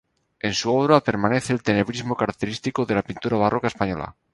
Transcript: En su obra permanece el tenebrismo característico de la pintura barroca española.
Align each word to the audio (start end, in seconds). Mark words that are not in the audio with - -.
En 0.39 0.55
su 0.55 0.73
obra 0.73 0.99
permanece 0.99 1.53
el 1.53 1.61
tenebrismo 1.61 2.15
característico 2.15 2.87
de 2.87 2.95
la 2.95 3.03
pintura 3.03 3.37
barroca 3.37 3.67
española. 3.67 4.15